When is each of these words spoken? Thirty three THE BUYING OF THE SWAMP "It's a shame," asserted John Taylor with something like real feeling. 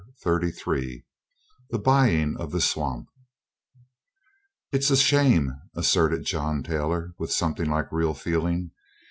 Thirty 0.23 0.49
three 0.49 1.05
THE 1.69 1.77
BUYING 1.77 2.35
OF 2.37 2.49
THE 2.51 2.59
SWAMP 2.59 3.07
"It's 4.71 4.89
a 4.89 4.97
shame," 4.97 5.53
asserted 5.75 6.25
John 6.25 6.63
Taylor 6.63 7.13
with 7.19 7.31
something 7.31 7.69
like 7.69 7.91
real 7.91 8.15
feeling. 8.15 8.71